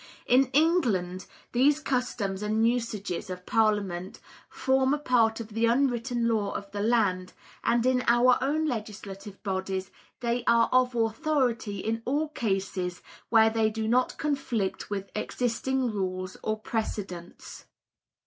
In 0.25 0.45
England 0.47 1.27
these 1.51 1.79
customs 1.79 2.41
and 2.41 2.67
usages 2.67 3.29
of 3.29 3.45
Parliament 3.45 4.19
form 4.49 4.95
a 4.95 4.97
part 4.97 5.39
of 5.39 5.49
the 5.49 5.67
unwritten 5.67 6.27
law 6.27 6.53
of 6.55 6.71
the 6.71 6.81
land, 6.81 7.33
and 7.63 7.85
in 7.85 8.03
our 8.07 8.39
own 8.41 8.65
legislative 8.65 9.43
bodies 9.43 9.91
they 10.19 10.43
are 10.47 10.69
of 10.73 10.95
authority 10.95 11.81
in 11.81 12.01
all 12.03 12.29
cases 12.29 13.03
where 13.29 13.51
they 13.51 13.69
do 13.69 13.87
not 13.87 14.17
conflict 14.17 14.89
with 14.89 15.11
existing 15.15 15.91
rules 15.91 16.35
or 16.41 16.57
precedents. 16.57 17.65